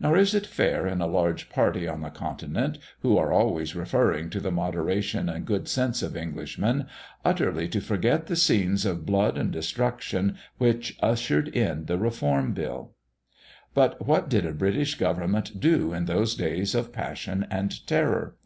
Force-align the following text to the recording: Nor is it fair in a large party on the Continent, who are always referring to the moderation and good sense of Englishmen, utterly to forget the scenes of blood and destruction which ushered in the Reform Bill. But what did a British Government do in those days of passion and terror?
Nor 0.00 0.16
is 0.16 0.34
it 0.34 0.46
fair 0.46 0.86
in 0.86 1.02
a 1.02 1.06
large 1.06 1.50
party 1.50 1.86
on 1.86 2.00
the 2.00 2.08
Continent, 2.08 2.78
who 3.00 3.18
are 3.18 3.30
always 3.30 3.76
referring 3.76 4.30
to 4.30 4.40
the 4.40 4.50
moderation 4.50 5.28
and 5.28 5.44
good 5.44 5.68
sense 5.68 6.02
of 6.02 6.16
Englishmen, 6.16 6.86
utterly 7.22 7.68
to 7.68 7.82
forget 7.82 8.28
the 8.28 8.34
scenes 8.34 8.86
of 8.86 9.04
blood 9.04 9.36
and 9.36 9.50
destruction 9.52 10.38
which 10.56 10.96
ushered 11.02 11.48
in 11.48 11.84
the 11.84 11.98
Reform 11.98 12.54
Bill. 12.54 12.94
But 13.74 14.06
what 14.06 14.30
did 14.30 14.46
a 14.46 14.54
British 14.54 14.94
Government 14.94 15.60
do 15.60 15.92
in 15.92 16.06
those 16.06 16.34
days 16.34 16.74
of 16.74 16.90
passion 16.90 17.46
and 17.50 17.86
terror? 17.86 18.36